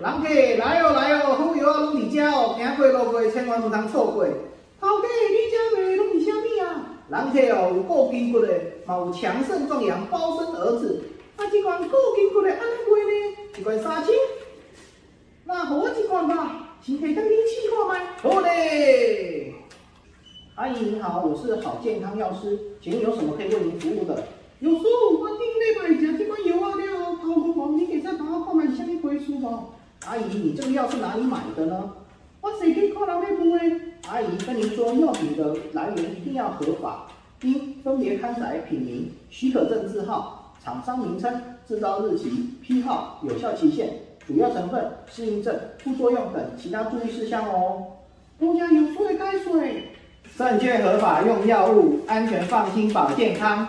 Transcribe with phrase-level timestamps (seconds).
[0.00, 4.24] 人客来哦来哦，好药啊拢伫遮哦，行过路过千万唔通错过。
[4.80, 7.04] 头家，你遮卖拢是啥物啊？
[7.10, 8.48] 人客哦，有够筋骨的，
[8.86, 11.04] 嘛有强肾壮阳、包生儿子。
[11.36, 13.36] 啊，这款够筋骨的，安尼卖呢？
[13.58, 14.14] 一罐三千。
[15.44, 18.00] 那给我一罐吧，身体更年轻化吗？
[18.22, 19.52] 好嘞。
[20.54, 24.24] 阿姨您好，我是好健康药师，请问有什么可以为您服务的？
[24.60, 29.64] 有时候我顶礼拜食这款药啊了，头昏昏，你可以再帮我看买什么回数吗？
[30.06, 31.90] 阿姨，你这个药是哪里买的呢？
[32.40, 33.80] 我谁可以看人内部诶？
[34.08, 37.06] 阿姨跟您说，药品的来源一定要合法，
[37.42, 41.30] 应分别刊载品名、许可证字号、厂商名称、
[41.68, 42.30] 制造日期、
[42.62, 43.90] 批号、有效期限、
[44.26, 47.84] 主要成分、适应症、副作用等其他注意事项哦。
[48.38, 49.90] 国家有税该税。
[50.38, 53.68] 证券合法用药物，安全放心保健康。